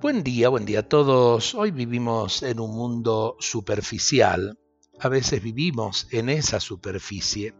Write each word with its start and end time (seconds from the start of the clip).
Buen 0.00 0.22
día, 0.22 0.48
buen 0.48 0.64
día 0.64 0.78
a 0.78 0.88
todos. 0.88 1.54
Hoy 1.54 1.72
vivimos 1.72 2.42
en 2.42 2.58
un 2.58 2.74
mundo 2.74 3.36
superficial. 3.38 4.58
A 4.98 5.10
veces 5.10 5.42
vivimos 5.42 6.08
en 6.10 6.30
esa 6.30 6.58
superficie. 6.58 7.54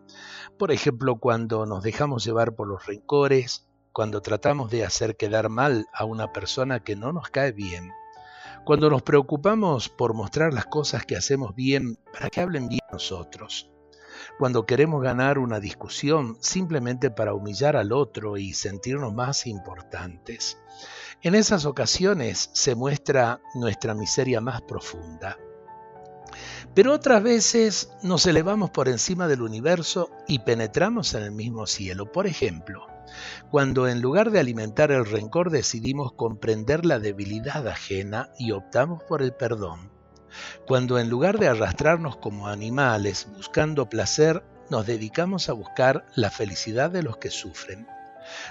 Por 0.58 0.72
ejemplo, 0.72 1.16
cuando 1.16 1.66
nos 1.66 1.82
dejamos 1.82 2.24
llevar 2.24 2.54
por 2.54 2.66
los 2.66 2.86
rencores, 2.86 3.68
cuando 3.92 4.22
tratamos 4.22 4.70
de 4.70 4.86
hacer 4.86 5.18
quedar 5.18 5.50
mal 5.50 5.86
a 5.92 6.06
una 6.06 6.32
persona 6.32 6.82
que 6.82 6.96
no 6.96 7.12
nos 7.12 7.28
cae 7.28 7.52
bien, 7.52 7.90
cuando 8.64 8.88
nos 8.88 9.02
preocupamos 9.02 9.90
por 9.90 10.14
mostrar 10.14 10.54
las 10.54 10.64
cosas 10.64 11.04
que 11.04 11.16
hacemos 11.16 11.54
bien 11.54 11.98
para 12.10 12.30
que 12.30 12.40
hablen 12.40 12.70
bien 12.70 12.80
nosotros, 12.90 13.70
cuando 14.38 14.66
queremos 14.66 15.02
ganar 15.02 15.38
una 15.38 15.60
discusión 15.60 16.36
simplemente 16.40 17.10
para 17.10 17.34
humillar 17.34 17.76
al 17.76 17.92
otro 17.92 18.36
y 18.36 18.52
sentirnos 18.52 19.14
más 19.14 19.46
importantes. 19.46 20.58
En 21.22 21.34
esas 21.34 21.66
ocasiones 21.66 22.50
se 22.52 22.74
muestra 22.74 23.40
nuestra 23.54 23.94
miseria 23.94 24.40
más 24.40 24.62
profunda. 24.62 25.38
Pero 26.74 26.92
otras 26.94 27.22
veces 27.22 27.90
nos 28.02 28.26
elevamos 28.26 28.70
por 28.70 28.88
encima 28.88 29.26
del 29.26 29.42
universo 29.42 30.10
y 30.28 30.38
penetramos 30.40 31.14
en 31.14 31.24
el 31.24 31.32
mismo 31.32 31.66
cielo. 31.66 32.10
Por 32.12 32.26
ejemplo, 32.26 32.86
cuando 33.50 33.88
en 33.88 34.00
lugar 34.00 34.30
de 34.30 34.40
alimentar 34.40 34.92
el 34.92 35.04
rencor 35.04 35.50
decidimos 35.50 36.12
comprender 36.12 36.86
la 36.86 36.98
debilidad 36.98 37.66
ajena 37.66 38.30
y 38.38 38.52
optamos 38.52 39.02
por 39.02 39.22
el 39.22 39.32
perdón. 39.34 39.99
Cuando 40.66 40.98
en 40.98 41.08
lugar 41.08 41.38
de 41.38 41.48
arrastrarnos 41.48 42.16
como 42.16 42.48
animales 42.48 43.28
buscando 43.36 43.88
placer, 43.88 44.42
nos 44.70 44.86
dedicamos 44.86 45.48
a 45.48 45.52
buscar 45.52 46.06
la 46.14 46.30
felicidad 46.30 46.90
de 46.90 47.02
los 47.02 47.16
que 47.16 47.30
sufren. 47.30 47.86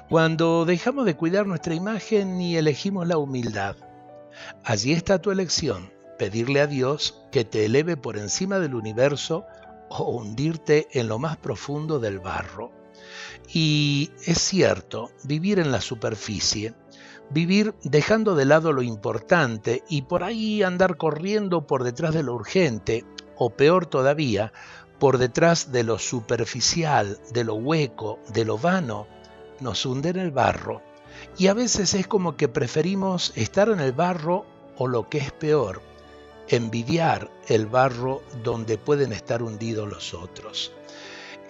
Cuando 0.10 0.66
dejamos 0.66 1.06
de 1.06 1.16
cuidar 1.16 1.48
nuestra 1.48 1.74
imagen 1.74 2.42
y 2.42 2.58
elegimos 2.58 3.08
la 3.08 3.18
humildad. 3.18 3.76
Allí 4.64 4.94
está 4.94 5.22
tu 5.22 5.32
elección, 5.32 5.92
pedirle 6.18 6.62
a 6.62 6.68
Dios 6.68 7.24
que 7.32 7.46
te 7.46 7.66
eleve 7.66 7.98
por 7.98 8.18
encima 8.18 8.60
del 8.60 8.76
universo 8.76 9.46
o 9.90 10.04
hundirte 10.12 10.88
en 10.92 11.08
lo 11.08 11.20
más 11.20 11.38
profundo 11.38 12.00
del 12.00 12.20
barro. 12.20 12.72
Y 13.52 14.12
es 14.26 14.40
cierto, 14.40 15.12
vivir 15.24 15.60
en 15.60 15.72
la 15.72 15.82
superficie, 15.82 16.74
vivir 17.30 17.76
dejando 17.84 18.36
de 18.36 18.46
lado 18.46 18.74
lo 18.74 18.82
importante 18.82 19.84
y 19.90 20.04
por 20.04 20.24
ahí 20.24 20.64
andar 20.64 20.98
corriendo 20.98 21.68
por 21.68 21.84
detrás 21.84 22.14
de 22.14 22.24
lo 22.24 22.34
urgente, 22.34 23.06
o 23.38 23.52
peor 23.52 23.86
todavía, 23.86 24.52
por 25.00 25.18
detrás 25.18 25.72
de 25.72 25.84
lo 25.84 25.98
superficial, 25.98 27.20
de 27.32 27.44
lo 27.44 27.56
hueco, 27.56 28.20
de 28.34 28.46
lo 28.46 28.58
vano, 28.58 29.08
nos 29.62 29.86
hunde 29.86 30.10
en 30.10 30.18
el 30.18 30.32
barro 30.32 30.82
y 31.38 31.48
a 31.48 31.54
veces 31.54 31.94
es 31.94 32.08
como 32.08 32.36
que 32.36 32.48
preferimos 32.48 33.34
estar 33.36 33.70
en 33.70 33.80
el 33.80 33.94
barro 33.94 34.46
o 34.78 34.88
lo 34.88 35.10
que 35.10 35.20
es 35.20 35.32
peor, 35.32 35.82
envidiar 36.48 37.30
el 37.48 37.66
barro 37.66 38.22
donde 38.44 38.78
pueden 38.78 39.14
estar 39.14 39.44
hundidos 39.44 39.90
los 39.90 40.14
otros. 40.14 40.74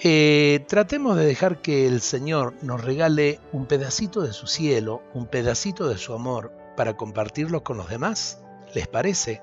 Eh, 0.02 0.64
tratemos 0.70 1.18
de 1.18 1.26
dejar 1.26 1.62
que 1.62 1.86
el 1.86 2.00
Señor 2.00 2.54
nos 2.62 2.82
regale 2.82 3.42
un 3.52 3.66
pedacito 3.66 4.22
de 4.22 4.32
su 4.32 4.48
cielo, 4.48 5.04
un 5.14 5.28
pedacito 5.28 5.90
de 5.90 5.98
su 5.98 6.14
amor 6.14 6.54
para 6.78 6.96
compartirlo 6.96 7.66
con 7.66 7.76
los 7.76 7.90
demás. 7.90 8.42
¿Les 8.74 8.88
parece? 8.88 9.42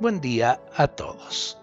Buen 0.00 0.22
día 0.22 0.62
a 0.74 0.88
todos. 0.88 1.58